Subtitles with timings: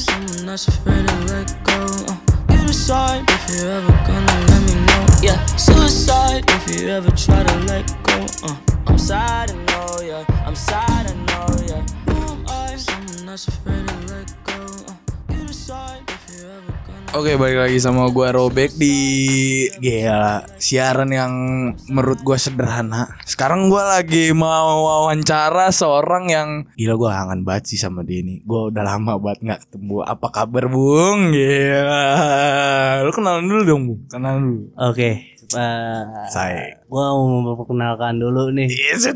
[0.00, 1.86] Someone that's afraid to let go.
[2.08, 2.16] Uh,
[2.50, 5.06] you decide if you're ever gonna let me know.
[5.22, 8.26] Yeah, suicide if you ever try to let go.
[8.42, 8.56] Uh,
[8.88, 10.24] I'm sad, I know, yeah.
[10.44, 11.86] I'm sad, I know, yeah.
[12.76, 13.99] Someone that's afraid to
[17.10, 18.94] Oke balik lagi sama gua Robek di
[19.82, 21.32] Gila Siaran yang
[21.90, 23.18] menurut gua sederhana.
[23.26, 28.46] Sekarang gua lagi mau wawancara seorang yang Gila gua kangen banget sih sama dia nih.
[28.46, 30.06] Gua udah lama banget gak ketemu.
[30.06, 31.34] Apa kabar Bung?
[31.34, 32.06] Gila.
[33.02, 34.00] Lu kenalan dulu dong Bung.
[34.06, 34.62] Kenalan dulu.
[34.78, 35.10] Oke,
[35.50, 36.30] Pak.
[36.30, 38.70] Saya Gua mau memperkenalkan dulu nih.
[38.70, 39.10] Iya,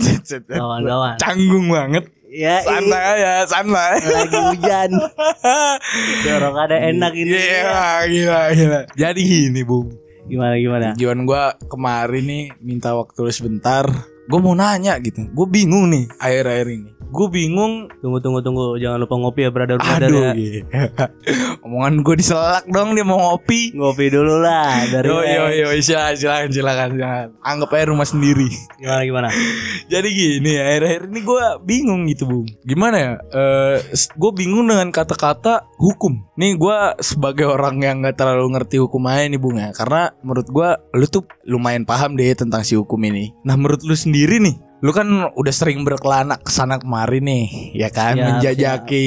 [0.51, 1.15] kawan-kawan.
[1.23, 4.91] Canggung banget Ya, Santai aja, santai ini lagi hujan.
[6.27, 7.31] Dorokannya enak ini.
[7.31, 9.95] Iya, gila, gila Jadi gini Bung
[10.27, 10.87] Gimana gimana?
[10.99, 13.87] Tujuan gua kemarin nih minta waktu sebentar.
[14.27, 15.31] Gue mau nanya gitu.
[15.31, 16.91] Gue bingung nih akhir-akhir ini.
[17.11, 17.91] Gue bingung.
[18.01, 20.33] Tunggu tunggu tunggu, jangan lupa ngopi ya brother brother Aduh, ya.
[20.37, 20.63] iya.
[21.65, 23.73] omongan gue diselak dong dia mau ngopi.
[23.73, 27.29] Ngopi dulu lah dari Yo yo yo silakan silakan silakan silakan.
[27.41, 28.49] Anggap aja rumah sendiri.
[28.77, 29.29] Gimana gimana?
[29.93, 32.47] Jadi gini akhir-akhir ini gue bingung gitu bung.
[32.63, 33.13] Gimana ya?
[33.33, 36.21] Eh, gue bingung dengan kata-kata hukum.
[36.37, 39.73] Nih gue sebagai orang yang nggak terlalu ngerti hukum aja nih bung ya.
[39.73, 40.69] Karena menurut gue
[41.01, 43.33] lu tuh lumayan paham deh tentang si hukum ini.
[43.43, 44.57] Nah menurut lu sendiri nih.
[44.85, 49.07] Lu kan udah sering berkelana ke sana kemari nih, ya kan, Siap, menjajaki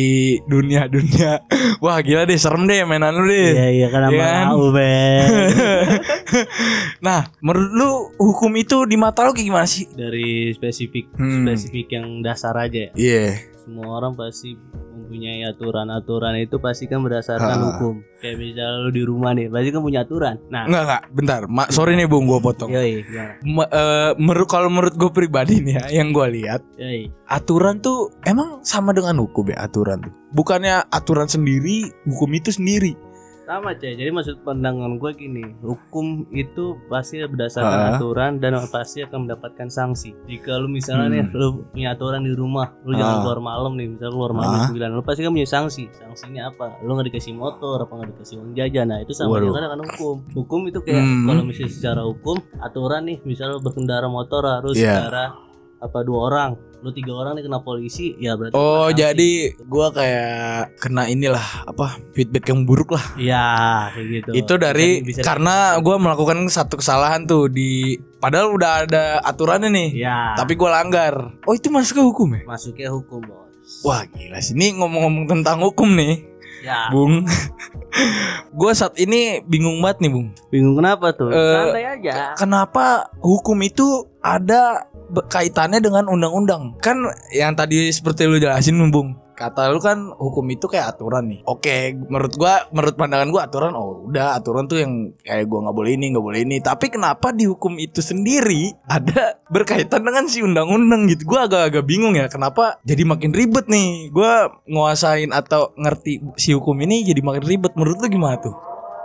[0.50, 1.46] dunia-dunia.
[1.86, 3.54] Wah gila deh, serem deh mainan lu deh.
[3.54, 4.46] Iya iya kenapa kan?
[4.50, 5.22] tahu Ben?
[7.06, 9.86] nah, menurut lu hukum itu di mata lu kayak gimana sih?
[9.94, 11.46] Dari spesifik Hmm.
[11.46, 12.92] spesifik yang dasar aja ya.
[12.98, 13.57] Iya.
[13.68, 14.56] Semua orang pasti
[14.96, 17.64] mempunyai aturan-aturan itu pasti kan berdasarkan Ah.
[17.70, 18.00] hukum.
[18.18, 20.36] Kayak misalnya lu di rumah nih, pasti kan punya aturan.
[20.48, 21.42] Nah, Enggak enggak, bentar.
[21.46, 22.72] Ma sorry nih Bung, gua potong.
[22.72, 23.04] yoi?
[23.44, 27.12] Ma- eh, menurut kalau menurut gue pribadi nih ya, yang gue lihat Yoi.
[27.28, 30.16] aturan tuh emang sama dengan hukum ya aturan tuh.
[30.30, 32.96] Bukannya aturan sendiri, hukum itu sendiri.
[33.48, 33.96] Sama cek.
[33.96, 37.96] Jadi maksud pandangan gue gini, hukum itu pasti berdasarkan Ah.
[37.96, 40.12] aturan dan pasti akan mendapatkan sanksi.
[40.28, 41.16] Jika lu misalnya Hmm.
[41.16, 43.22] nih lu punya aturan di rumah, lu jangan Ah.
[43.24, 45.84] keluar malam nih, misalnya keluar malam jam 9, lu pasti kan punya sanksi.
[45.90, 46.76] Sanksinya apa?
[46.84, 48.86] Lu nggak dikasih motor, apa nggak dikasih uang jajan.
[48.86, 49.48] Nah, itu sama Waduh.
[49.48, 50.16] juga dengan hukum.
[50.36, 51.24] Hukum itu kayak Hmm.
[51.24, 55.08] kalau misalnya secara hukum, aturan nih, misalnya berkendara motor harus Iya.
[55.08, 55.24] secara
[55.78, 56.50] apa dua orang,
[56.80, 59.32] lu tiga orang nih kena polisi, ya berarti Oh, jadi
[59.64, 63.06] gua kayak kena inilah apa feedback yang buruk lah.
[63.14, 63.46] Iya,
[63.92, 64.30] kayak gitu.
[64.36, 69.70] Itu dari Bisa- bisa- karena gua melakukan satu kesalahan tuh di padahal udah ada aturannya
[69.70, 69.90] nih.
[70.00, 71.14] ya, Tapi gua langgar.
[71.44, 72.42] Oh, itu masuk ke hukum ya?
[72.48, 73.84] masuknya hukum, Bos.
[73.84, 74.54] Wah, gila sih.
[74.54, 76.26] Ini ngomong-ngomong tentang hukum nih,
[76.58, 76.90] Ya.
[76.90, 77.22] Bung.
[78.52, 80.28] gua saat ini bingung banget nih, Bung.
[80.48, 81.30] Bingung kenapa tuh?
[81.30, 82.34] Eh, Santai aja.
[82.34, 82.86] kenapa
[83.20, 83.86] hukum itu
[84.20, 84.88] ada
[85.28, 86.76] kaitannya dengan undang-undang?
[86.84, 89.28] Kan yang tadi seperti lu jelasin Bung.
[89.38, 91.46] Kata lu kan hukum itu kayak aturan nih.
[91.46, 95.78] Oke, menurut gua, menurut pandangan gua aturan oh udah aturan tuh yang kayak gua nggak
[95.78, 96.58] boleh ini, nggak boleh ini.
[96.58, 101.30] Tapi kenapa di hukum itu sendiri ada berkaitan dengan si undang-undang gitu?
[101.30, 104.10] Gua agak-agak bingung ya, kenapa jadi makin ribet nih?
[104.10, 107.78] Gua nguasain atau ngerti si hukum ini jadi makin ribet.
[107.78, 108.58] Menurut lu gimana tuh?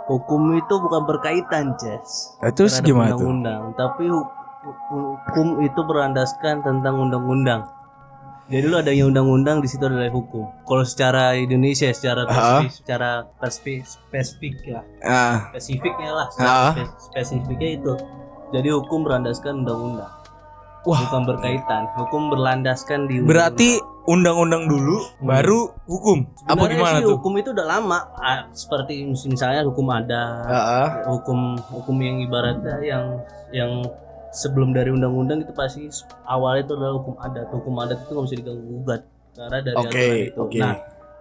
[0.09, 2.33] Hukum itu bukan berkaitan, Ces.
[2.41, 3.29] Nah, terhadap gimana tuh?
[3.29, 4.09] undang-undang, tapi
[4.63, 7.67] hukum itu berlandaskan tentang undang-undang.
[8.43, 10.43] Jadi lu adanya undang-undang di situ adalah hukum.
[10.67, 12.59] Kalau secara Indonesia secara Ah.
[12.59, 13.09] perspi- secara
[13.39, 16.71] perspi- spesifik lah, Ah, spesifiknya lah, Ah.
[16.75, 17.93] spe- spesifiknya itu.
[18.51, 20.11] Jadi hukum berlandaskan undang-undang.
[20.83, 20.99] Wah.
[21.07, 26.27] Bukan berkaitan, hukum berlandaskan di Berarti undang-undang dulu baru hukum.
[26.43, 27.15] Apa gimana sih tuh?
[27.15, 27.99] Hukum itu udah lama,
[28.51, 30.87] seperti misalnya hukum ada, Heeh.
[31.07, 33.05] hukum hukum yang ibaratnya yang
[33.55, 33.71] yang
[34.33, 35.85] sebelum dari undang-undang itu pasti
[36.25, 37.47] awalnya itu adalah hukum adat.
[37.53, 39.01] Hukum adat itu nggak bisa diganggu gugat
[39.37, 40.39] karena dari aturan itu.
[40.41, 40.59] oke.
[40.59, 40.75] Nah,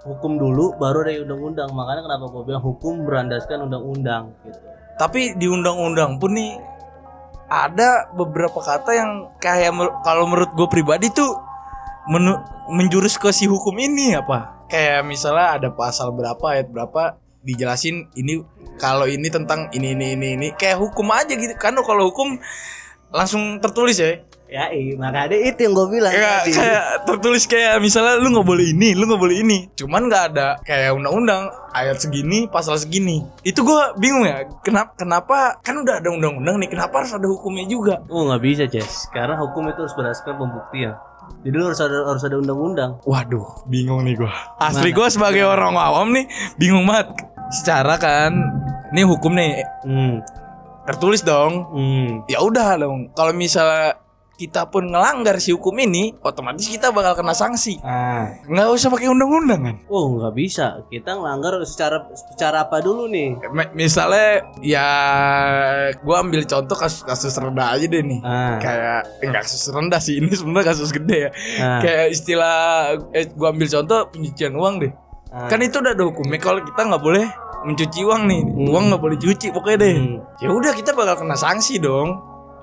[0.08, 1.68] hukum dulu baru dari undang-undang.
[1.76, 4.59] Makanya kenapa gue bilang hukum berandaskan undang-undang gitu.
[4.97, 6.56] Tapi di undang-undang pun nih
[7.53, 11.36] ada beberapa kata yang kayak mer- kalau menurut gue pribadi tuh
[12.08, 12.41] menu-
[12.72, 14.65] menjurus ke si hukum ini apa?
[14.72, 18.41] Kayak misalnya ada pasal berapa ayat berapa dijelasin ini
[18.80, 22.38] kalau ini tentang ini ini ini ini kayak hukum aja gitu kan kalau hukum
[23.12, 24.18] langsung tertulis ya
[24.53, 26.53] Ya, iya, makanya itu yang gue bilang Kayak, tadi.
[26.53, 29.59] kayak tertulis kayak misalnya lu nggak boleh ini, lu nggak boleh ini.
[29.72, 33.24] Cuman nggak ada kayak undang-undang ayat segini, pasal segini.
[33.41, 34.44] Itu gua bingung ya.
[34.60, 34.92] Kenapa?
[34.92, 35.56] Kenapa?
[35.64, 36.68] Kan udah ada undang-undang nih.
[36.68, 38.04] Kenapa harus ada hukumnya juga?
[38.12, 39.09] Oh nggak bisa, Ces.
[39.09, 41.00] Karena hukum itu harus berdasarkan pembuktian.
[41.41, 43.00] Jadi lu harus ada harus ada undang-undang.
[43.08, 44.36] Waduh, bingung nih gua.
[44.60, 46.28] Asli gua sebagai orang awam nih
[46.60, 47.08] bingung banget.
[47.56, 48.36] Secara kan,
[48.92, 50.20] ini hukum nih Hmm.
[50.84, 51.52] Tertulis dong.
[51.70, 52.08] Hmm.
[52.26, 53.10] Ya udah dong.
[53.12, 53.98] Kalau misalnya
[54.32, 57.78] kita pun ngelanggar si hukum ini, otomatis kita bakal kena sanksi.
[57.78, 58.26] Ah.
[58.50, 59.76] Nggak usah pakai undang-undang kan?
[59.86, 60.82] Oh nggak bisa.
[60.90, 63.38] Kita ngelanggar secara secara apa dulu nih?
[63.38, 64.88] M- Misalnya ya
[66.02, 68.20] gua ambil contoh kasus kasus rendah aja deh nih.
[68.24, 68.58] Ah.
[68.58, 71.30] Kayak eh, nggak kasus rendah sih ini sebenarnya kasus gede ya.
[71.62, 71.78] Ah.
[71.78, 72.58] Kayak istilah
[73.14, 74.92] eh, gua ambil contoh pencucian uang deh.
[75.30, 75.46] Ah.
[75.46, 77.26] Kan itu udah ada hukumnya kalau kita nggak boleh
[77.62, 78.42] mencuci uang nih.
[78.42, 78.68] Hmm.
[78.68, 79.94] Uang nggak boleh cuci pokoknya deh.
[79.94, 80.16] Hmm.
[80.38, 82.18] Ya udah kita bakal kena sanksi dong.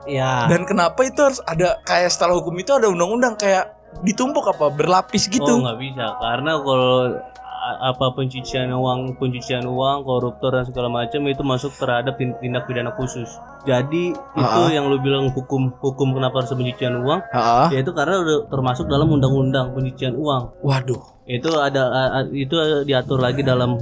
[0.07, 0.47] Ya.
[0.47, 5.27] Dan kenapa itu harus ada kayak setelah hukum itu ada undang-undang kayak ditumpuk apa berlapis
[5.27, 5.53] Oh gitu.
[5.59, 7.13] nggak bisa karena kalau
[7.59, 12.95] apa pencucian uang, pencucian uang, koruptor dan segala macam itu masuk terhadap tin- tindak pidana
[12.95, 13.27] khusus.
[13.67, 14.71] Jadi itu Ah.
[14.71, 17.19] yang lu bilang hukum hukum kenapa harus pencucian uang?
[17.29, 17.67] Heeh.
[17.77, 20.63] Yaitu karena udah termasuk dalam undang-undang pencucian uang.
[20.63, 21.01] Waduh.
[21.27, 21.91] Itu ada
[22.31, 22.55] itu
[22.87, 23.77] diatur lagi dalam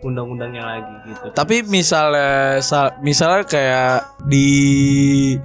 [0.00, 1.26] undang-undangnya lagi gitu.
[1.30, 4.46] Tapi misalnya sa- misalnya kayak di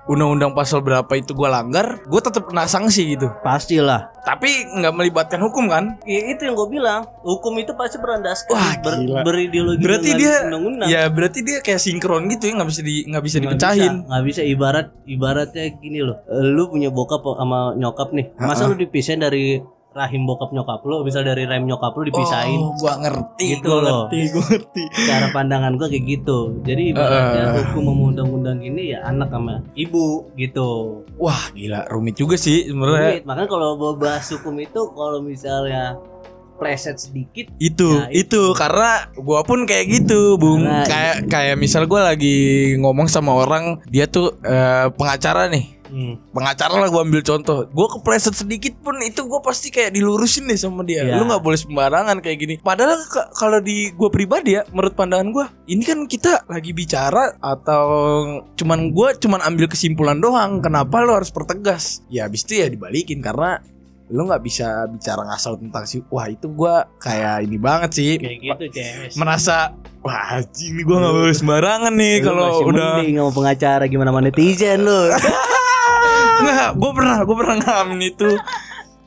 [0.03, 3.33] undang-undang pasal berapa itu gua langgar, gua tetap kena sanksi gitu.
[3.39, 4.13] Pastilah.
[4.21, 5.99] Tapi nggak melibatkan hukum kan?
[6.03, 7.03] Ya, itu yang gue bilang.
[7.19, 9.19] Hukum itu pasti berandaskan Wah, ber- gila.
[9.21, 10.87] berideologi Berarti dia undang-undang.
[10.87, 13.93] ya berarti dia kayak sinkron gitu ya nggak bisa di nggak bisa Nggak dipecahin.
[13.93, 18.75] bisa, nggak bisa ibarat ibaratnya gini loh lu punya bokap sama nyokap nih masa lu
[18.75, 19.59] dipisahin dari
[19.93, 23.77] rahim bokap nyokap lu misal dari rahim nyokap lu dipisahin Oh, gua ngerti, Gitu gua
[23.77, 23.91] loh.
[24.03, 24.83] ngerti, gua ngerti.
[25.05, 27.53] cara pandangan gua kayak gitu jadi ibaratnya Eh.
[27.71, 33.21] hukum undang-undang ini ya anak sama ibu gitu Wah, gila rumit juga sih sebenarnya.
[33.21, 33.23] Rumit.
[33.23, 35.95] makanya kalau bahas hukum itu kalau misalnya
[36.53, 40.63] pleset sedikit Itu, Ya, itu karena gua pun kayak gitu, Bung.
[40.63, 42.35] Kayak kayak misal gua lagi
[42.77, 45.65] ngomong sama orang, dia tuh eh, pengacara nih.
[45.93, 47.69] Hmm, Pengacara lah gua ambil contoh.
[47.69, 51.05] Gua kepleset sedikit pun itu gua pasti kayak dilurusin deh sama dia.
[51.05, 51.21] Iya.
[51.21, 52.55] Lu nggak boleh sembarangan kayak gini.
[52.57, 57.37] Padahal ka- kalau di gua pribadi ya, menurut pandangan gua, ini kan kita lagi bicara
[57.37, 57.85] atau
[58.57, 60.57] cuman gua cuman ambil kesimpulan doang.
[60.59, 62.01] Kenapa lu harus pertegas?
[62.09, 63.61] Ya habis itu ya dibalikin karena
[64.11, 68.45] lu nggak bisa bicara ngasal tentang si wah itu gua kayak ini banget sih kayak
[68.45, 69.73] gitu Ces merasa
[70.03, 74.21] wah anjing nih gua nggak boleh sembarangan nih kalau udah mending sama pengacara gimana sama
[74.21, 75.01] netizen lu
[76.45, 78.29] nggak gue pernah gue pernah ngalamin itu.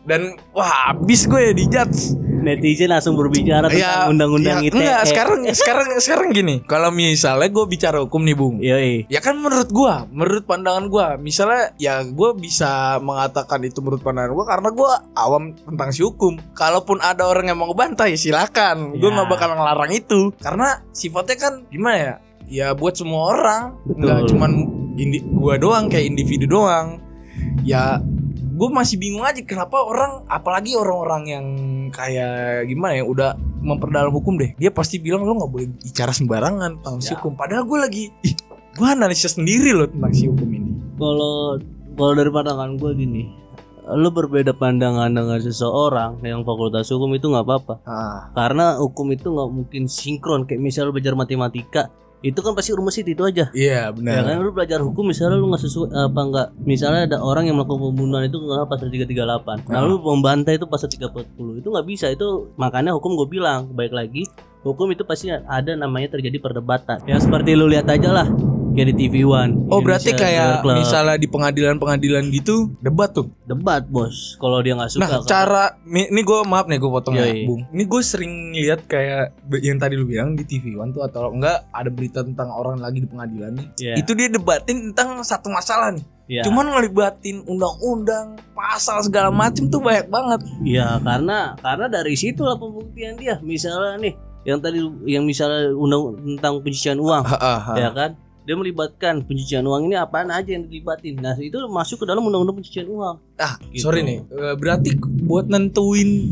[0.06, 2.14] Dan wah habis gue ya dijudge
[2.46, 6.62] netizen langsung berbicara tentang undang-undang ya, ITE enggak sekarang sekarang sekarang gini.
[6.62, 8.62] Kalau misalnya gue bicara hukum nih bung.
[8.62, 9.10] Yoi.
[9.10, 14.30] ya kan menurut gue menurut pandangan gue misalnya ya gue bisa mengatakan itu menurut pandangan
[14.30, 16.38] gue karena gue awam tentang si hukum.
[16.54, 18.94] Kalaupun ada orang yang mau ngebantai silakan.
[19.02, 19.14] Gue Ya.
[19.18, 20.30] nggak bakal ngelarang itu.
[20.38, 22.14] Karena sifatnya kan gimana ya?
[22.46, 23.62] Ya buat semua orang.
[23.82, 24.06] Betul.
[24.06, 24.50] nggak cuman
[24.96, 27.02] indi gua doang kayak individu doang
[27.62, 28.00] ya
[28.56, 31.46] gue masih bingung aja kenapa orang apalagi orang-orang yang
[31.92, 33.30] kayak gimana ya udah
[33.60, 34.54] memperdalam hukum deh.
[34.56, 37.18] Dia pasti bilang lo nggak boleh bicara sembarangan tentang si Ya.
[37.18, 37.34] hukum.
[37.34, 38.34] Padahal gue lagi ih
[38.76, 40.72] gue analisa sendiri loh tentang si hukum ini.
[40.96, 41.60] Kalau
[41.96, 43.24] kalau dari pandangan gue gini
[43.86, 47.74] lu berbeda pandangan dengan seseorang yang fakultas hukum itu nggak apa-apa.
[47.86, 48.34] Ah.
[48.34, 51.86] Karena hukum itu nggak mungkin sinkron kayak misal belajar matematika
[52.20, 53.44] itu kan pasti rumusnya itu aja.
[53.52, 54.24] Iya ya benar.
[54.24, 57.92] kan lu belajar hukum misalnya lu nggak sesuai apa enggak misalnya ada orang yang melakukan
[57.92, 59.84] pembunuhan itu nggak pasal 338 nah Ah.
[59.84, 62.06] lu membantai itu pasal 340 itu nggak bisa.
[62.08, 64.24] Itu makanya hukum gue bilang baik lagi
[64.62, 67.04] hukum itu pasti ada namanya terjadi perdebatan.
[67.04, 68.26] Ya seperti lu lihat aja lah
[68.76, 73.32] kayak di TV One oh berarti kayak misalnya di pengadilan-pengadilan gitu debat tuh?
[73.48, 74.36] Debat bos.
[74.36, 75.20] Kalau dia nggak suka nah kan.
[75.24, 77.64] cara ini gue maaf nih gue potong ya bung.
[77.72, 79.32] Ini gue sering lihat kayak
[79.64, 83.00] yang tadi lu bilang di TV One tuh atau enggak ada berita tentang orang lagi
[83.00, 83.66] di pengadilan nih.
[83.80, 83.94] Iya.
[84.02, 86.04] itu dia debatin tentang satu masalah nih.
[86.26, 90.40] Ya, cuman ngelibatin undang-undang pasal segala macem tuh banyak banget.
[90.66, 93.38] Ya karena karena dari situ lah pembuktian dia.
[93.46, 97.22] Misalnya nih yang tadi yang misalnya undang tentang pencucian uang.
[97.78, 101.18] Ya kan dia melibatkan pencucian uang ini apaan aja yang dilibatin.
[101.18, 103.18] Nah itu masuk ke dalam undang-undang pencucian uang.
[103.36, 103.82] Ah Gitu.
[103.82, 104.22] sorry nih.
[104.24, 106.30] Eh, berarti buat nentuin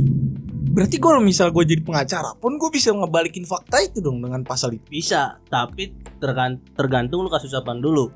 [0.64, 4.72] berarti kalau misal gue jadi pengacara pun gue bisa ngebalikin fakta itu dong dengan pasal
[4.72, 4.82] itu?
[4.88, 8.10] Bisa tapi tergan- tergantung lu kasus apaan dulu.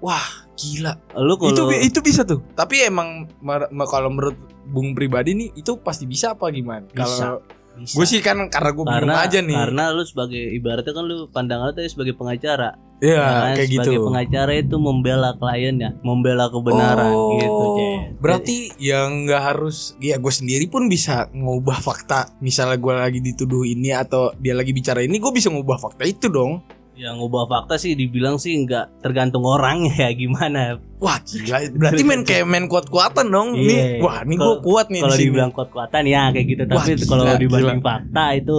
[0.55, 0.95] Gila.
[1.17, 2.43] Lu kalau itu itu bisa tuh.
[2.55, 3.27] Tapi emang
[3.85, 6.87] kalau menurut bung pribadi nih itu pasti bisa apa gimana?
[6.89, 7.03] Bisa.
[7.03, 7.95] kalau bisa.
[7.97, 11.71] gue sih kan karena gue bingung aja nih karena lu sebagai ibaratnya kan lu pandangan
[11.71, 13.55] lu tadi sebagai pengacara ya ya kan?
[13.55, 17.99] kayak gitu sebagai pengacara itu membela kliennya membela kebenaran Oh, gitu Cek.
[18.19, 22.35] Berarti yang nggak harus ya gue sendiri pun bisa ngubah fakta.
[22.43, 26.27] Misalnya gue lagi dituduh ini atau dia lagi bicara ini, gue bisa ngubah fakta itu
[26.27, 26.61] dong.
[26.99, 32.23] Yang ngubah fakta sih dibilang sih nggak tergantung orang ya gimana Wah gila, berarti main
[32.23, 33.55] kayak main kuat-kuatan dong.
[33.55, 34.03] Nih, Iya.
[34.03, 37.87] wah ini gue kuat nih kalau dibilang kuat-kuatan ya kayak gitu tapi kalau dibanding gila.
[37.87, 38.59] fakta itu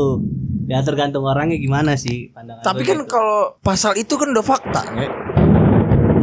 [0.66, 3.12] ya tergantung orangnya gimana sih pandangan Tapi kan gitu.
[3.12, 5.08] kalau pasal itu kan udah fakta, Nge.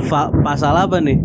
[0.02, 1.20] Fa- pasal apa nih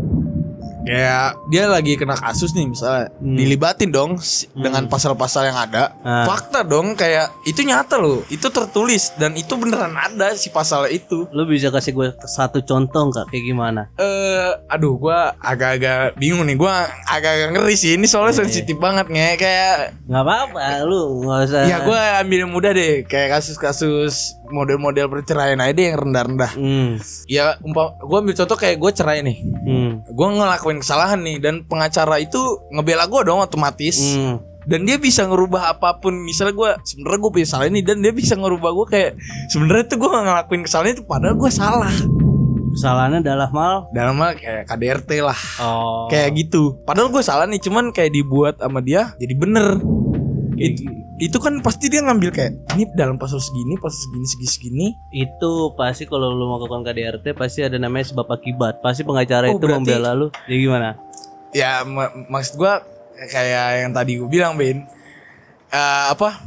[0.84, 3.14] kayak dia lagi kena kasus nih misalnya.
[3.14, 3.34] Hmm.
[3.34, 5.94] dilibatin dong s- dengan pasal-pasal yang ada.
[6.02, 6.26] Ah.
[6.26, 8.22] fakta dong kayak itu nyata loh.
[8.28, 11.26] Itu tertulis dan itu beneran ada si pasal itu.
[11.30, 13.26] Lu bisa kasih gue satu contoh nggak?
[13.28, 13.82] Kayak gimana?
[13.96, 16.56] eh aduh gua agak-agak bingung nih.
[16.56, 16.74] Gua
[17.06, 17.94] agak-agak ngeri sih.
[17.94, 19.30] Ini soalnya Iya, sensitif banget nge.
[19.38, 21.62] Kayak Nggak apa-apa, lu nggak usah.
[21.64, 23.04] ya gua ambil yang mudah deh.
[23.04, 24.14] Kayak kasus-kasus
[24.48, 26.52] model-model perceraian aja deh yang rendah-rendah.
[26.54, 29.38] Hmm, ya umpam gua ambil contoh kayak gue cerai nih.
[29.62, 32.40] Hmm, gue ngelakuin kesalahan nih dan pengacara itu
[32.72, 34.64] ngebela gue dong otomatis hmm.
[34.64, 38.14] dan dia bisa ngerubah apa pun misalnya gue sebenarnya gue punya salah ini dan dia
[38.16, 39.12] bisa ngerubah gue kayak
[39.50, 41.94] sebenarnya tuh gue gak ngelakuin kesalahan itu padahal gue salah
[42.72, 43.92] Kesalahannya adalah mal.
[43.92, 46.08] dalam hal kayak KDRT lah Oh.
[46.08, 49.84] kayak gitu padahal gue salah nih cuman kayak dibuat sama dia jadi bener
[50.56, 50.84] It-
[51.22, 55.52] itu kan pasti dia ngambil kayak ini dalam pasal segini pasal segini segini segini itu
[55.74, 58.82] pasti kalau lu melakukan KDRT pasti ada namanya sebab akibat.
[58.82, 60.28] Pasti pengacara Oh, itu berarti- membela lu.
[60.46, 60.90] Jadi gimana?
[61.52, 62.74] ya ma- maksud gue
[63.28, 64.88] kayak yang tadi gue bilang Ben
[65.68, 66.40] Eh, apa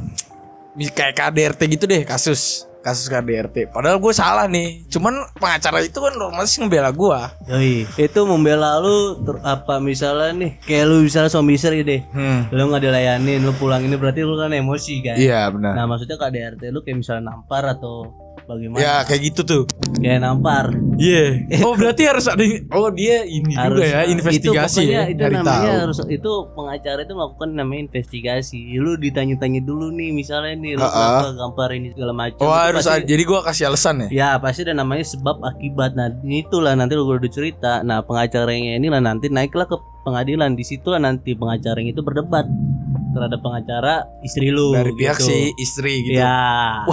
[0.75, 6.13] kayak KDRT gitu deh kasus kasus KDRT padahal gue salah nih cuman pengacara itu kan
[6.13, 7.75] otomatis ngebela gue Yoi.
[7.97, 12.05] Itu membela lu ter- apa misalnya nih kayak lu misalnya suami istri deh.
[12.05, 12.53] hmm.
[12.53, 15.17] Lu nggak dilayanin, lu pulang ini berarti lu kan emosi kan.
[15.17, 18.13] iya benar Nah, maksudnya KDRT lu kayak misalnya nampar atau
[18.45, 18.79] bagaimana?
[18.79, 19.63] ya kayak gitu tuh.
[19.95, 20.71] Kayak nampar.
[20.95, 21.43] iya.
[21.65, 25.59] Oh berarti harus ada oh dia ini juga ya investigasi itu ya itu nyari namanya
[25.67, 25.81] tahu.
[25.83, 28.59] harus itu pengacara itu melakukan namanya investigasi.
[28.75, 30.93] Lu ditanya-tanya dulu nih misalnya nih lu Ha-ha.
[30.93, 32.41] kenapa gampar ini segala macam.
[32.41, 34.07] Oh harus pasti- jadi gue kasih alasan ya?
[34.09, 35.93] Ya pasti ada namanya sebab akibat.
[35.93, 37.81] Nah itulah nanti lu udah cerita.
[37.81, 40.53] Nah pengacaranya ini lah nanti naiklah ke pengadilan.
[40.53, 42.45] Di situlah nanti pengacaranya itu berdebat
[43.15, 45.27] terhadap pengacara istri lu dari pihak gitu.
[45.31, 46.19] si istri gitu.
[46.19, 46.83] Ya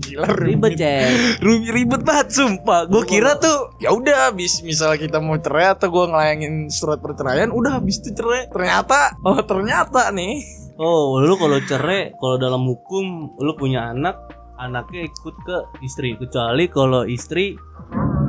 [0.00, 1.38] gila ribet cek.
[1.46, 2.90] Ribet banget sumpah.
[2.90, 7.54] Gue kira tuh ya udah habis misalnya kita mau cerai atau gue ngelayangin surat perceraian
[7.54, 8.50] udah habis itu cerai.
[8.50, 10.42] Ternyata oh ternyata nih.
[10.80, 14.16] Oh, lu kalau cerai, kalau dalam hukum lu punya anak,
[14.56, 16.16] anaknya ikut ke istri.
[16.16, 17.52] Kecuali kalau istri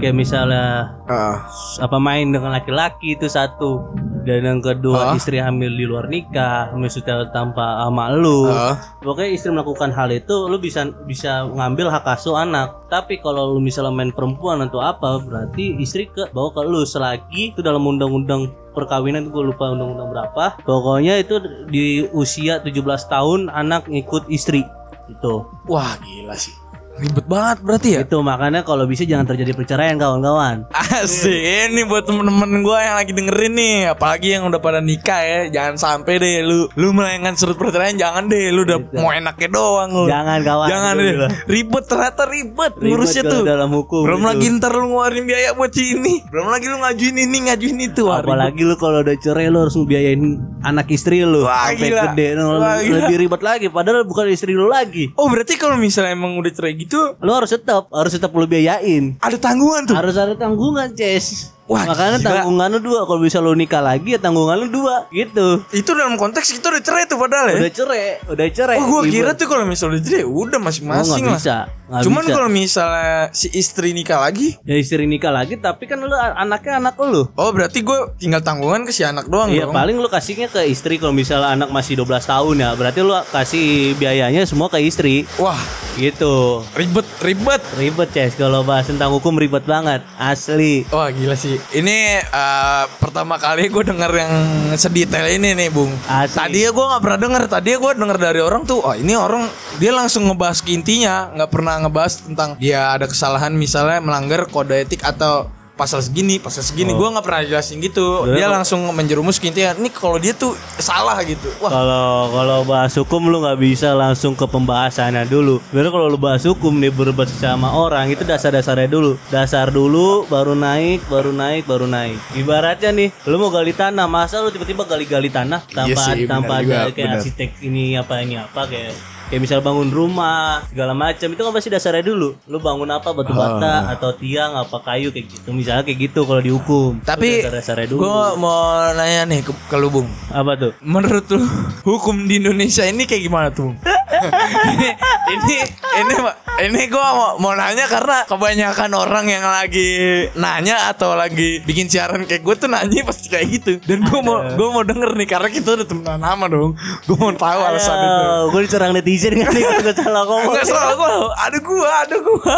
[0.04, 1.48] kayak misalnya ah.
[1.80, 3.96] apa main dengan laki-laki itu satu.
[4.22, 5.18] Dan yang kedua Ah.
[5.18, 8.46] istri hamil di luar nikah, maksudnya tanpa sama lu.
[8.46, 8.78] ah.
[9.02, 12.86] Pokoknya istri melakukan hal itu lu bisa bisa ngambil hak asuh anak.
[12.86, 17.52] Tapi kalau lu misalnya main perempuan atau apa, berarti istri ke bawa ke lu selagi
[17.52, 20.62] itu dalam undang-undang perkawinan gue lupa undang-undang berapa.
[20.62, 24.64] Pokoknya itu di usia 17 tahun anak ngikut istri.
[25.10, 25.44] Itu.
[25.68, 26.56] wah gila sih
[27.02, 30.70] ribet banget berarti ya Itu makanya kalau bisa jangan terjadi perceraian kawan-kawan.
[30.72, 35.40] Asik ini buat temen-temen gue yang lagi dengerin nih Apalagi yang udah pada nikah ya
[35.50, 39.90] Jangan sampai deh lu Lu melayangkan surat perceraian Jangan deh Lu udah mau enaknya doang
[39.90, 40.68] lu Jangan kawan.
[40.68, 41.28] Jangan deh dulu.
[41.48, 44.04] Ribet ternyata ribet, Ribet Ngurusnya tuh dalam hukum.
[44.04, 44.28] Belum itu.
[44.28, 48.02] lagi ntar lu ngeluarin biaya buat si ini Belum lagi lu ngajuin ini ngajuin itu
[48.06, 48.30] Wah, ribet.
[48.30, 50.22] Apalagi lu kalau udah cerai lu harus ngebiayain
[50.62, 52.04] anak istri lu Wah, sampai gila.
[52.14, 52.96] gede lu Wah, gila.
[53.02, 55.10] lebih ribet lagi padahal bukan istri lu lagi.
[55.16, 59.16] Oh berarti kalau misalnya emang udah cerai gitu Lu harus tetap harus tetap lu biayain.
[59.22, 61.54] Ada tanggungan tuh Harus ada tanggungan, Ces.
[61.72, 62.28] Wah, Makanya gila.
[62.44, 63.00] tanggungan lu dua.
[63.04, 65.08] Kalau bisa lu nikah lagi ya tanggungan lu dua.
[65.08, 65.64] Gitu.
[65.72, 68.76] Itu dalam konteks kita udah cerai tuh padahal ya Udah cerai, udah cerai.
[68.76, 71.58] Oh gue kira tuh kalau misalnya udah cerai Udah Oh, masing-masing nggak lah bisa.
[71.88, 76.12] Nggak Cuman kalau misalnya si istri nikah lagi ya istri nikah lagi tapi kan lu
[76.12, 77.28] anaknya anak lu.
[77.34, 80.64] Oh berarti gue tinggal tanggungan ke si anak doang Iya dong paling lu kasihnya ke
[80.66, 85.24] istri kalau misalnya anak masih 12 tahun ya Berarti lu kasih biayanya semua ke istri
[85.38, 85.60] Wah
[85.94, 91.61] Gitu ribet ribet Ribet Ces Kalau bahas tentang hukum ribet banget Asli Wah gila sih
[91.72, 94.34] Ini eh, pertama kali gue denger yang
[94.76, 96.36] sedetail ini nih Bung Asli.
[96.36, 99.14] Tadi ya gue gak pernah denger Tadi ya gue denger dari orang tuh Oh ini
[99.14, 99.46] orang
[99.78, 104.82] dia langsung ngebahas ke intinya Gak pernah ngebahas tentang Dia ada kesalahan misalnya melanggar kode
[104.84, 108.30] etik atau pasal segini, pasal segini, gue nggak pernah jelasin gitu.
[108.30, 109.74] Dia Dia kok- langsung menjerumus ke intinya.
[109.74, 111.50] Ini kalau dia tuh salah gitu.
[111.58, 115.58] Wah, Kalau kalau bahas hukum lu nggak bisa langsung ke pembahasannya dulu.
[115.70, 119.18] Biar kalau lu bahas hukum nih berdebat sama orang itu dasar-dasarnya dulu.
[119.28, 122.22] Dasar dulu baru naik, baru naik, baru naik.
[122.36, 126.60] Ibaratnya nih, lu mau gali tanah, masa lu tiba-tiba gali-gali tanah tanpa Iya sih, tanpa
[126.60, 128.94] benar ada juga, kayak arsitek ini apa ini apa kayak
[129.32, 133.32] kayak misal bangun rumah segala macam itu kan pasti dasarnya dulu lu bangun apa batu
[133.32, 133.96] bata Ah.
[133.96, 138.00] atau tiang apa kayu kayak gitu misalnya kayak gitu kalau dihukum tapi Itu dasar-dasarnya dulu
[138.02, 138.60] gue mau
[138.92, 140.08] nanya nih ke, ke lu Bung.
[140.30, 141.40] apa tuh Menurut lu
[141.86, 143.72] hukum di Indonesia ini kayak gimana tuh?
[144.22, 144.88] Ini
[145.32, 145.56] ini
[145.98, 146.14] ini
[146.62, 149.90] ini gue mau, mau nanya karena kebanyakan orang yang lagi
[150.38, 153.74] nanya atau lagi bikin siaran kayak gue tuh nanya pasti kayak gitu.
[153.82, 156.72] Dan gue mau gue mau denger nih karena kita udah temenan lama dong.
[157.10, 158.24] Gue mau tahu alasan itu.
[158.52, 162.58] gue diserang netizen kan nih gue salah ngomong Enggak salah gue, ada gua, ada gua.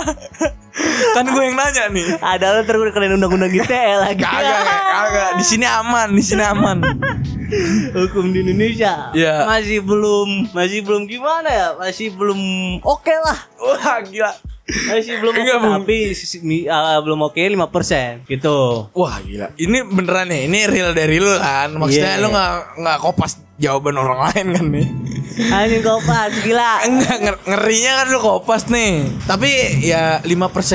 [1.14, 2.08] Kan gue yang nanya nih.
[2.18, 4.20] Ada lo terus kalian undang-undang ITE lagi.
[4.20, 5.30] Kagak, kagak.
[5.38, 6.78] Di sini aman, di sini aman.
[7.94, 9.46] Hukum di Indonesia Iya.
[9.46, 11.68] masih belum masih belum gimana ya?
[11.78, 12.40] Masih belum
[12.82, 13.38] oke lah.
[13.60, 14.34] Wah, gila.
[14.64, 15.74] Masih belum Enggak, Bung.
[15.78, 16.16] tapi
[16.66, 18.88] ah, belum oke 5% gitu.
[18.90, 19.52] Wah, gila.
[19.54, 21.70] Ini beneran ya, ini real dari lu kan.
[21.76, 22.24] Maksudnya Iya.
[22.24, 24.88] lu nggak nggak kopas jawaban orang lain kan nih.
[25.34, 26.84] Anjing kopas gila.
[26.84, 28.92] Enggak nger- ngerinya kan lu kopas nih.
[29.24, 29.50] Tapi
[29.82, 30.30] ya 5%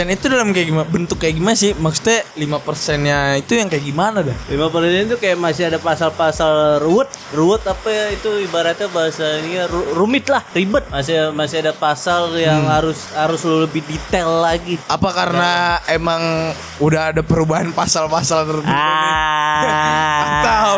[0.09, 1.73] itu dalam kayak gimana bentuk kayak gimana sih?
[1.73, 4.37] Maksudnya 5%-nya itu yang kayak gimana dah?
[4.47, 4.59] 5%
[5.05, 7.07] itu kayak masih ada pasal-pasal ruwet.
[7.31, 10.83] Ruwet apa ya itu ibaratnya bahasa ini ya, ru- rumit lah, ribet.
[10.89, 12.73] Masih masih ada pasal yang Hmm.
[12.73, 14.81] harus harus lu lebih detail lagi.
[14.85, 15.53] Apa karena
[15.87, 19.15] emang udah ada perubahan pasal-pasal tertentu nih?
[20.19, 20.69] Atau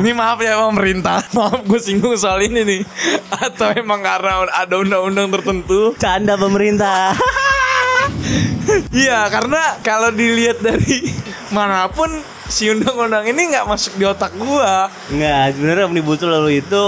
[0.00, 2.80] ini maaf ya pemerintah, maaf gue singgung soal ini nih.
[3.44, 5.94] Atau emang karena ada undang-undang tertentu?
[5.96, 7.14] Canda pemerintah.
[8.94, 11.12] Iya, karena kalau dilihat dari
[11.52, 12.08] mana pun
[12.48, 14.88] si undang-undang ini nggak masuk di otak gua.
[15.12, 16.84] Enggak, sebenarnya omnibus law itu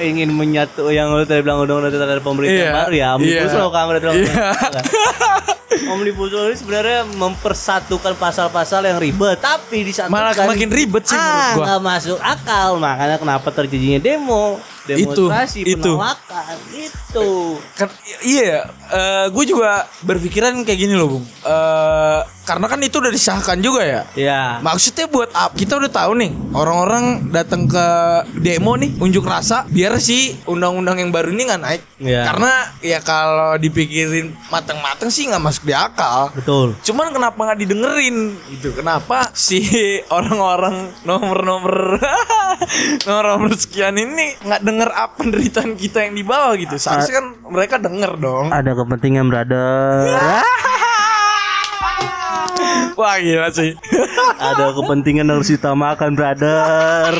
[0.00, 3.08] ingin menyatu yang lu tadi bilang undang-undang terhadap pemerintah Iya, baru ya.
[3.20, 3.60] Omnibus iya.
[3.60, 4.46] law kan berarti Iya.
[5.94, 11.16] Omnibus law ini sebenarnya mempersatukan pasal-pasal yang ribet, tapi di saat Malah makin ribet sih
[11.16, 11.64] menurut ah, gua.
[11.64, 14.56] nggak masuk akal, makanya kenapa terjadinya demo,
[14.88, 15.92] demonstrasi, Itu, itu.
[15.92, 17.28] penolakan, itu.
[17.76, 17.88] Kan
[18.24, 18.64] iya,
[19.28, 21.26] gue juga berpikiran kayak gini loh, Bung.
[21.44, 24.02] Eh, karena kan itu udah disahkan juga ya.
[24.16, 24.42] Ya.
[24.64, 25.52] Maksudnya buat apa?
[25.52, 27.86] Kita udah tahu nih orang-orang datang ke
[28.40, 31.82] demo nih unjuk rasa biar si undang-undang yang baru ini nggak naik.
[32.00, 32.24] Iya.
[32.24, 36.32] Karena ya kalau dipikirin matang-matang sih nggak masuk di akal.
[36.32, 36.72] Betul.
[36.80, 38.16] Cuman kenapa nggak didengerin
[38.56, 38.72] gitu?
[38.72, 39.60] Kenapa si
[40.16, 42.00] orang-orang nomor-nomor
[43.06, 46.80] nomor-nomor sekian ini nggak denger apa penderitaan kita yang di bawah gitu?
[46.80, 48.48] Seharusnya kan mereka denger dong.
[48.48, 50.16] Ada kepentingan brother.
[52.98, 53.78] Wah gila sih.
[54.38, 57.14] Ada kepentingan harus ditamakan brother.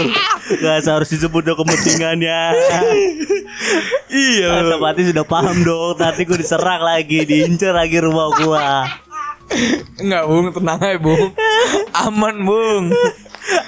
[0.58, 2.42] Gak harus disebut dong kepentingannya.
[4.10, 4.50] iya.
[4.74, 5.94] Hati sudah paham dong.
[6.00, 8.68] Nanti gue diserang lagi, diincar lagi rumah gua.
[9.98, 11.32] Enggak bung, tenang aja bung.
[11.96, 12.84] Aman bung.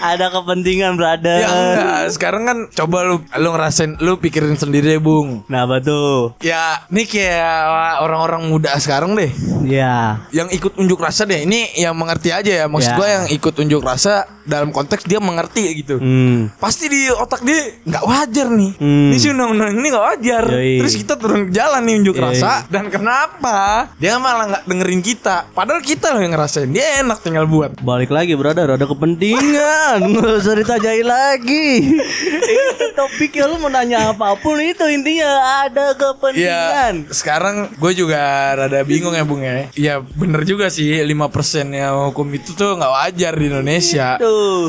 [0.00, 1.40] Ada kepentingan brother.
[1.40, 5.44] Ya enggak, sekarang kan coba lu lu ngerasain, lu pikirin sendiri deh bung.
[5.44, 6.36] Kenapa tuh?
[6.40, 7.64] Ya, ini kayak
[8.00, 9.32] orang-orang muda sekarang deh.
[9.64, 10.24] Ya.
[10.32, 11.44] Yang ikut unjuk rasa deh.
[11.44, 12.66] Ini yang mengerti aja ya.
[12.68, 12.96] Maksud Ya.
[12.96, 16.02] gua yang ikut unjuk rasa dalam konteks dia mengerti gitu.
[16.02, 16.50] Hmm.
[16.58, 18.72] Pasti di otak dia nggak wajar nih.
[18.82, 19.14] Hmm.
[19.14, 20.44] Ini sih undang-undang ini nggak wajar.
[20.50, 20.82] Yoi.
[20.82, 22.24] Terus kita turun ke jalan nih unjuk Yoi.
[22.26, 22.66] rasa.
[22.66, 23.86] Dan kenapa?
[24.02, 25.36] Dia malah nggak dengerin kita.
[25.54, 26.68] Padahal kita loh yang ngerasain.
[26.74, 27.78] Dia enak tinggal buat.
[27.78, 30.02] Balik lagi brother, ada kepentingan.
[30.10, 31.68] Nggak usah ditanyain lagi.
[32.80, 35.28] itu topik ya lu mau nanya apa pun itu intinya
[35.68, 37.06] ada kepentingan.
[37.06, 38.18] Ya, sekarang gue juga
[38.56, 39.68] rada bingung ya Bung ya.
[39.76, 44.16] Iya bener juga sih 5% ya hukum itu tuh nggak wajar di Indonesia.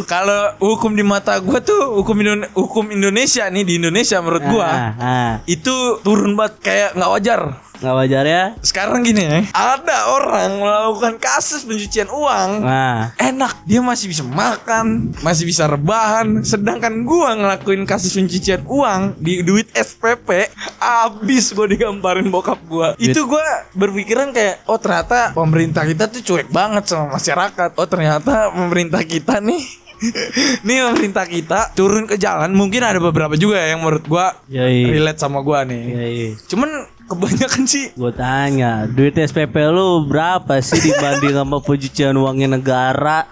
[0.04, 4.64] Kalau hukum di mata gue tuh hukum Indone- hukum Indonesia nih di Indonesia menurut gue
[4.64, 5.34] Ah, ah.
[5.46, 7.42] itu turun banget kayak nggak wajar.
[7.82, 8.44] Nggak wajar ya?
[8.62, 12.62] Sekarang gini ya, ada orang melakukan kasus pencucian uang.
[12.62, 16.46] Nah, Enak, dia masih bisa makan, masih bisa rebahan.
[16.46, 22.94] Sedangkan gua ngelakuin kasus pencucian uang di duit SPP, abis gua digamparin bokap gua.
[23.02, 27.74] Itu gua berpikiran kayak, oh ternyata pemerintah kita tuh cuek banget sama masyarakat.
[27.82, 29.82] Oh ternyata pemerintah kita nih
[30.66, 34.90] Nih pemerintah kita turun ke jalan Mungkin ada beberapa juga yang menurut gua Yoi.
[34.90, 36.28] Relate sama gua nih Yoi.
[36.50, 36.70] Cuman
[37.12, 43.28] kebanyakan sih Gue tanya, duit SPP lu berapa sih dibanding sama pencucian uangnya negara?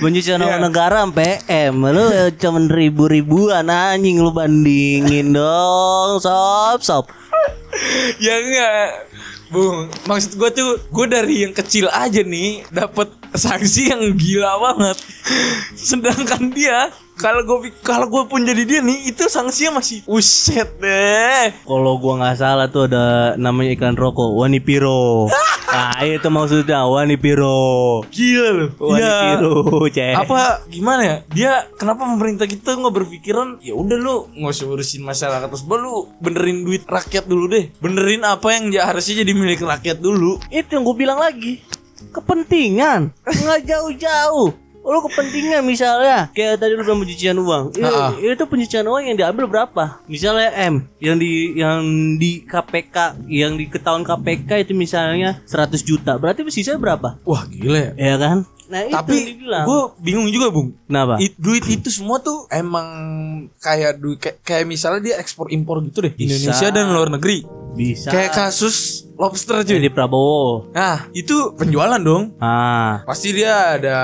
[0.00, 0.64] Pencucian uang Iya.
[0.64, 7.04] negara sampai M, lu cuman ribu-ribuan anjing lu bandingin dong, sob sob.
[8.16, 9.12] ya enggak
[9.48, 15.00] Bung, maksud gue tuh gue dari yang kecil aja nih dapat sanksi yang gila banget.
[15.72, 21.50] Sedangkan dia kalau gue kalau gue pun jadi dia nih itu sanksinya masih uset deh.
[21.66, 25.26] Kalau gua nggak salah tuh ada namanya iklan rokok, Wanipiro.
[25.68, 28.00] Nah itu maksudnya Wanipiro.
[28.08, 28.68] Gila loh.
[28.96, 29.36] Ya.
[29.36, 30.16] Wanipiro, cek.
[30.16, 31.16] Apa gimana ya?
[31.28, 36.08] Dia kenapa pemerintah kita nggak berpikiran ya udah lu nggak usah urusin masyarakat terus lu
[36.24, 37.68] benerin duit rakyat dulu deh.
[37.84, 40.40] Benerin apa yang harusnya jadi milik rakyat dulu.
[40.48, 41.60] Itu yang gue bilang lagi
[42.14, 48.16] Kepentingan Nggak jauh-jauh Lu kepentingan misalnya Kayak tadi lu bilang pencucian uang I- Ha-ha.
[48.16, 51.80] Itu pencucian uang yang diambil berapa Misalnya M Yang di yang
[52.16, 57.20] di KPK Yang di ketahuan KPK itu misalnya 100 juta Berarti sisanya berapa?
[57.22, 57.92] Wah gila ya.
[57.94, 60.76] Ya kan Nah itu Tapi gue bingung juga bung.
[60.84, 61.16] Kenapa?
[61.18, 62.84] It- duit itu semua tuh emang
[63.58, 66.36] kayak duit kayak, kayak misalnya dia ekspor impor gitu deh Bisa.
[66.52, 67.48] Indonesia dan luar negeri
[67.78, 68.10] Bisa.
[68.10, 69.78] Kayak kasus lobster cuy.
[69.78, 70.66] Edi Prabowo.
[70.70, 72.34] Nah, itu penjualan dong.
[72.38, 73.98] Ah, Pasti dia ada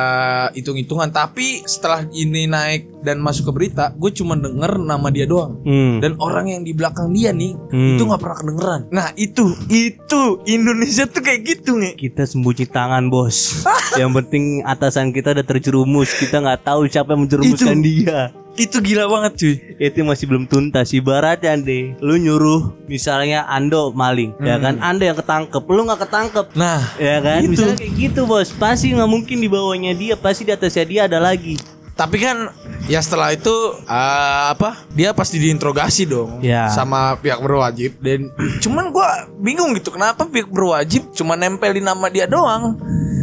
[0.51, 1.11] hitung-hitungan.
[1.11, 5.59] Tapi setelah ini naik dan masuk ke berita, gue cuma denger nama dia doang.
[5.61, 5.99] hmm.
[5.99, 7.95] Dan orang yang di belakang dia nih, Hmm.
[7.95, 8.81] itu nggak pernah kedengeran.
[8.91, 11.95] Nah itu, itu Indonesia tuh kayak gitu nih.
[11.97, 13.67] kita sembunyi tangan bos.
[14.01, 16.15] yang penting atasan kita udah terjerumus.
[16.15, 18.31] Kita nggak tahu siapa yang menjerumuskan dia.
[18.55, 19.55] Itu gila banget cuy.
[19.77, 20.95] Itu masih belum tuntas.
[20.95, 24.79] Ibaratnya deh, lu nyuruh misalnya Ando maling, ya kan?
[24.79, 26.47] Ando yang ketangkep, lu nggak ketangkep.
[26.55, 27.51] Nah, Ya kan, Itu.
[27.51, 28.55] misalnya kayak gitu bos.
[28.55, 31.59] Pasti nggak mungkin di bawahnya dia, pasti di atasnya dia ada lagi.
[31.95, 32.51] tapi kan
[32.87, 34.83] ya setelah itu eh, apa?
[34.90, 36.67] Dia pasti diinterogasi dong Ya.
[36.69, 37.99] sama pihak berwajib.
[37.99, 42.75] Dan cuman gua bingung gitu kenapa pihak berwajib cuma nempelin nama dia doang.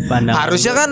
[0.07, 0.91] Pandangan Harusnya kan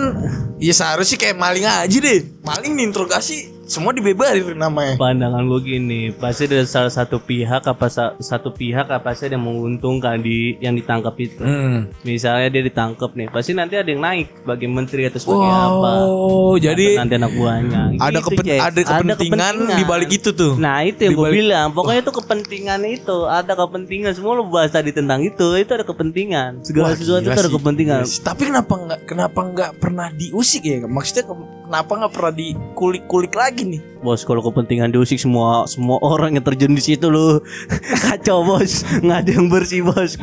[0.56, 2.20] ya seharusnya kayak maling aja deh.
[2.40, 4.98] Maling diinterogasi semua dibebarin namanya.
[4.98, 9.40] pandangan gue gini pasti ada salah satu pihak apa sa- satu pihak apa sih yang
[9.40, 11.86] menguntungkan di yang ditangkap itu Hmm.
[12.02, 16.58] misalnya dia ditangkap nih pasti nanti ada yang naik sebagai menteri atau sebagai apa Oh,
[16.58, 18.58] jadi Atau nanti anak buahnya ada Gitu, kepen- Jack.
[18.60, 20.52] ada kepentingan di balik itu tuh.
[20.56, 24.90] nah itu yang gue bilang pokoknya itu kepentingan itu ada kepentingan semua lo bahas tadi
[24.90, 28.02] tentang itu itu ada kepentingan segala Wah, sesuatu itu ada kepentingan.
[28.20, 30.82] Tapi kenapa nggak kenapa nggak pernah diusik ya?
[30.82, 33.80] Maksudnya ke- kenapa nggak pernah dikulik-kulik lagi nih?
[34.00, 37.44] Bos kalau kepentingan diusik semua semua orang yang terjun di situ lo
[38.02, 40.18] kacau bos nggak ada yang bersih bos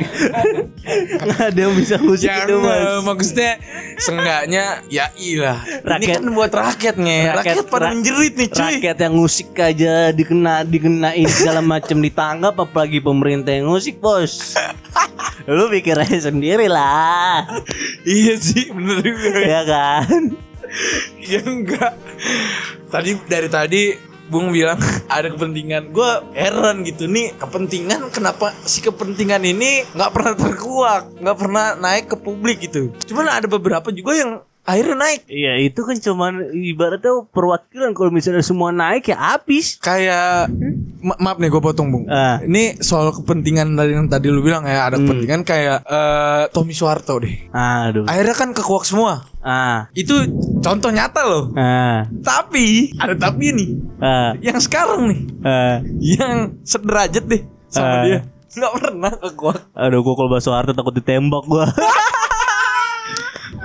[1.24, 3.52] nggak ada yang bisa ngusik itu Jangan, bos maksudnya
[3.96, 5.64] seenggaknya ya ilah.
[5.64, 7.18] Ini Rakyat- kan buat rakyatnya.
[7.34, 8.64] Rakyat, pada ra- menjerit nih cuy.
[8.76, 14.52] rakyat yang ngusik aja dikena dikenain segala macam ditangkap apalagi pemerintah yang ngusik bos
[15.48, 17.46] lu pikir aja sendiri lah
[18.04, 19.38] Iya sih, bener juga.
[19.38, 20.34] ya kan
[21.30, 21.94] ya enggak.
[22.88, 23.82] Tadi dari tadi
[24.28, 24.76] Bung bilang
[25.08, 25.90] ada kepentingan.
[25.90, 32.12] Gue heran gitu nih kepentingan kenapa si kepentingan ini nggak pernah terkuak, nggak pernah naik
[32.12, 32.92] ke publik gitu.
[33.08, 34.32] Cuman ada beberapa juga yang
[34.68, 35.20] akhirnya naik.
[35.26, 40.52] Iya itu kan cuman ibaratnya perwakilan kalau misalnya semua naik ya habis Kayak
[40.98, 42.04] ma- maaf nih gue potong bung.
[42.06, 42.36] Ah.
[42.38, 47.16] Ini soal kepentingan dari yang tadi lu bilang ya ada kepentingan kayak eh, Tommy Soeharto
[47.18, 47.48] deh.
[47.48, 49.24] aduh Akhirnya kan kekuak semua.
[49.40, 50.20] ah Itu
[50.58, 51.44] contoh nyata loh.
[51.54, 53.68] ah Tapi ada tapi nih.
[53.98, 57.56] ah Yang sekarang nih, ah yang sederajat deh Ah.
[57.70, 58.20] sama dia.
[58.48, 59.58] Nggak pernah kekuak.
[59.72, 61.68] aduh gua kalau bahasa Soeharto takut ditembak gua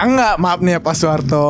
[0.03, 1.47] Enggak, maaf nih ya Pak Soeharto.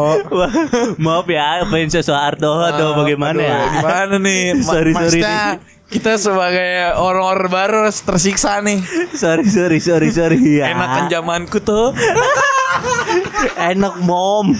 [1.06, 4.42] Maaf ya fans Soeharto atau Ah, bagaimana aduh, ya Gimana nih?
[4.62, 5.42] Sorry, sorry maksudnya
[5.90, 8.82] kita sebagai orang-orang baru tersiksa nih.
[9.14, 11.94] sorry sorry sorry sorry ya Enakan zamanku tuh.
[13.74, 14.54] enak mom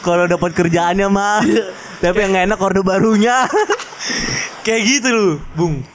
[0.00, 1.42] kalau dapat kerjaannya mah
[1.98, 3.46] tapi yang enak orde barunya
[4.62, 5.86] Kayak gitu loh, Bung.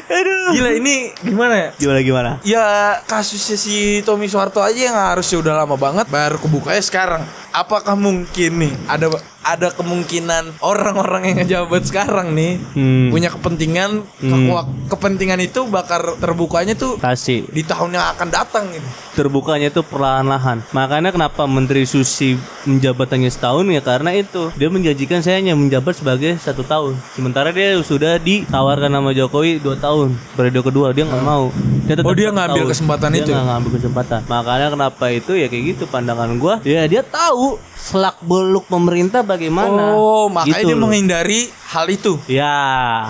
[0.00, 1.68] Aduh Gila ini gimana ya?
[1.76, 2.64] gimana gimana Ya
[3.04, 7.22] kasusnya si Tommy Soeharto aja yang harusnya udah lama banget baru kebukanya sekarang.
[7.52, 9.06] Apakah mungkin nih ada
[9.42, 13.10] ada kemungkinan orang-orang yang ngejabat sekarang nih Hmm.
[13.10, 17.42] punya kepentingan kekuak- kepentingan itu bakal terbukanya tuh pasti.
[17.44, 18.86] di tahun yang akan datang gitu.
[19.12, 20.62] terbukanya itu perlahan-lahan.
[20.70, 22.32] Makanya kenapa Menteri Susi
[22.64, 23.82] menjabatannya setahun ya?
[23.82, 26.94] Karena itu dia menjanjikan saya hanya menjabat sebagai satu tahun.
[27.12, 30.86] Sementara dia sudah ditawarkan nama Jokowi dua tahun periode kedua.
[30.92, 31.50] Dia nggak mau.
[31.82, 32.70] Dia tetap Oh, dia ngambil tahun.
[32.70, 33.34] kesempatan dia itu ya?
[33.34, 34.20] nggak ngambil kesempatan.
[34.24, 36.54] Makanya kenapa itu ya kayak gitu pandangan gua.
[36.62, 40.80] Ya dia tahu tahu selak beluk pemerintah bagaimana Oh, makanya Gitu dia loh.
[40.80, 42.20] menghindari hal itu.
[42.28, 42.56] ya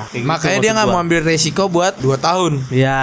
[0.08, 2.52] gitu makanya dia nggak mau ambil resiko buat 2 tahun.
[2.70, 3.02] Ya,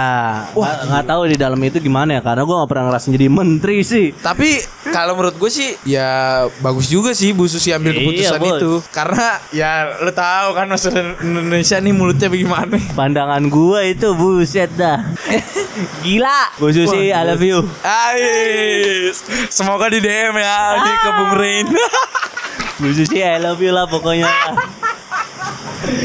[0.50, 3.76] nggak nggak tahu di dalam itu gimana ya, karena gua nggak pernah ngerasain jadi menteri
[3.80, 4.10] sih.
[4.14, 4.56] Tapi
[4.88, 6.08] kalau menurut gue sih ya
[6.58, 8.50] bagus juga sih Bu Susi ambil Iya, keputusan Bos.
[8.50, 8.72] itu.
[8.90, 12.76] Karena ya lo tahu kan masyarakat Indonesia nih mulutnya bagaimana.
[12.92, 15.04] Pandangan gua itu buset dah.
[16.02, 16.56] Gila.
[16.56, 17.62] Bu Susi, I love you.
[17.84, 19.16] Ais,
[19.48, 21.76] semoga di DM ya di ke Bung Rain.
[22.80, 24.28] Bu Susi, I love you lah pokoknya.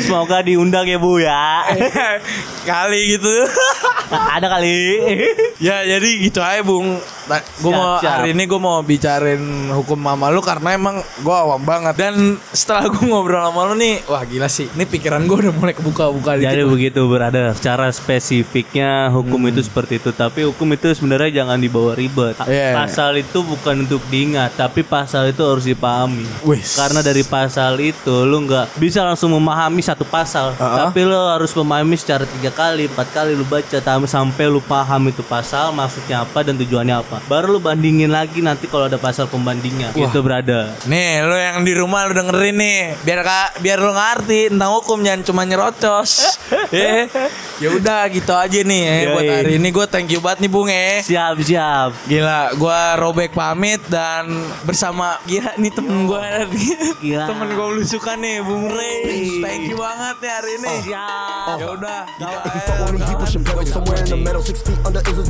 [0.03, 1.63] Semoga diundang ya Bu ya.
[2.69, 3.31] Kali gitu.
[4.11, 4.75] Ada kali.
[5.65, 7.01] ya jadi gitu aja Bung.
[7.25, 8.21] Nah, gue Siap, mau siap.
[8.21, 9.41] hari ini gue mau bicarain
[9.73, 12.13] hukum mama lu karena emang gue awam banget dan
[12.53, 14.69] setelah gue ngobrol sama lu nih, wah gila sih.
[14.69, 16.69] Ini pikiran gue udah mulai kebuka-buka Jadi dikit.
[16.69, 17.57] begitu berada.
[17.57, 19.49] Secara spesifiknya hukum Hmm.
[19.49, 22.37] itu seperti itu, tapi hukum itu sebenarnya jangan dibawa ribet.
[22.45, 22.73] Iya.
[22.75, 26.25] Pasal itu bukan untuk diingat, tapi pasal itu harus dipahami.
[26.43, 26.77] Wis.
[26.77, 30.77] Karena dari pasal itu lu nggak bisa langsung memahami satu pasal, Uh-uh.
[30.85, 35.25] tapi lu harus memahami secara tiga kali, empat kali lu baca sampai lu paham itu
[35.25, 37.17] pasal maksudnya apa dan tujuannya apa.
[37.25, 39.95] Baru lu bandingin lagi nanti kalau ada pasal pembandingnya.
[39.95, 40.07] Wah.
[40.07, 40.75] Gitu berada.
[40.85, 42.79] Nih, lu yang di rumah lu dengerin nih.
[43.01, 46.11] Biar kak, biar lu ngerti tentang hukum jangan cuma nyerocos.
[46.75, 47.07] eh,
[47.57, 50.69] ya udah gitu aja nih eh, buat hari ini gue thank you banget nih Bung
[50.69, 51.01] eh.
[51.01, 51.89] Siap, siap.
[52.05, 54.29] Gila, gue robek pamit dan
[54.67, 56.21] bersama gila nih temen gue
[57.01, 57.25] Gila.
[57.31, 59.41] temen gue lusukan nih Bung Ray.
[59.41, 60.75] Thank you banget nih hari ini.
[60.85, 61.57] Siap.
[61.57, 62.01] Ya udah.
[62.45, 62.65] If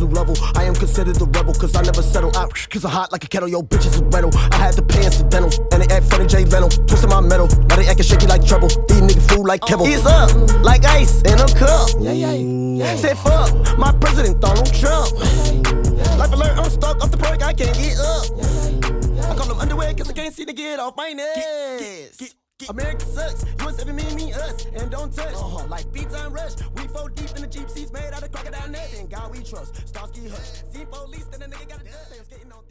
[0.05, 0.45] you fuck with me, he pushing pedal somewhere in the middle.
[0.45, 0.51] Six feet under is a new level.
[0.55, 2.31] I am considered the rebel, cause I never settle.
[2.35, 4.31] I, cause I'm hot like a kettle, yo, bitches is rental.
[4.35, 6.69] I had to pay incidental, and they act funny, Jay Leno.
[6.69, 8.69] Twisting my metal, now they acting shaky like trouble.
[8.69, 9.85] These niggas fool like oh, Kibble.
[9.85, 10.29] He's up,
[10.63, 11.89] like ice in a cup.
[11.99, 12.95] Yeah, yeah, yeah.
[12.95, 15.13] Say fuck, my president, Donald Trump.
[16.17, 18.25] Life alert, I'm stuck off the perk, I can't get up.
[19.31, 22.44] I call them underwear, cause I can't seem to get off my neck.
[22.57, 25.33] Get, America sucks, US every me, me, us, and don't touch.
[25.33, 25.67] Uh-huh.
[25.67, 28.69] Like beat time rush, we fold deep in the Jeep seats made out of crocodile
[28.69, 28.97] nuts.
[28.97, 30.63] And God we trust, Starsky Hush.
[30.71, 32.64] See police, then the nigga got a dust, skating on thin.